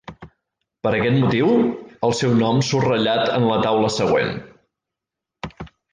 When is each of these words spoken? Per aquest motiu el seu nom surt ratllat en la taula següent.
Per 0.85 0.93
aquest 0.99 1.19
motiu 1.23 1.51
el 2.09 2.15
seu 2.21 2.33
nom 2.39 2.63
surt 2.71 2.89
ratllat 2.93 3.29
en 3.37 3.45
la 3.51 3.61
taula 3.67 3.93
següent. 4.01 4.35